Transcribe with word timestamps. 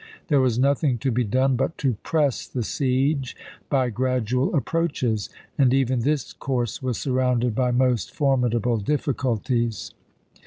There 0.29 0.41
was 0.41 0.57
nothing 0.57 0.97
to 0.97 1.11
be 1.11 1.23
done 1.23 1.55
but 1.55 1.77
to 1.77 1.93
press 2.01 2.47
the 2.47 2.63
siege 2.63 3.35
by 3.69 3.91
gradual 3.91 4.55
approaches; 4.55 5.29
and 5.59 5.75
even 5.75 5.99
this 5.99 6.33
course 6.33 6.81
was 6.81 6.97
surrounded 6.97 7.53
by 7.53 7.69
most 7.69 8.09
for 8.11 8.35
midable 8.35 8.83
difficulties. 8.83 9.93